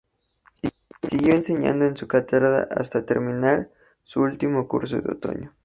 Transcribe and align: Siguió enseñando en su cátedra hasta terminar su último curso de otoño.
Siguió 1.03 1.35
enseñando 1.35 1.85
en 1.85 1.95
su 1.95 2.07
cátedra 2.07 2.67
hasta 2.71 3.05
terminar 3.05 3.69
su 4.03 4.21
último 4.21 4.67
curso 4.67 4.99
de 4.99 5.11
otoño. 5.11 5.53